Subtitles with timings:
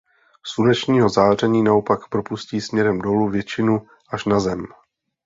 [0.43, 4.65] Slunečního záření naopak propustí směrem dolů většinu až na zem.